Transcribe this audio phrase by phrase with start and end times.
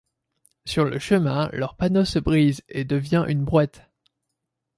[0.65, 3.83] Sur le chemin, leur panneau se brise et devient une brouette.